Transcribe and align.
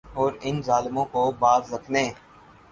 اور 0.15 0.31
ان 0.41 0.61
ظالموں 0.61 1.05
کو 1.11 1.29
باز 1.39 1.73
رکھنے 1.73 2.03